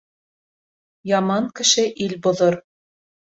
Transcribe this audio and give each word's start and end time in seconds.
Яман 1.11 1.49
кеше 1.59 1.85
ил 2.05 2.17
боҙор. 2.29 2.59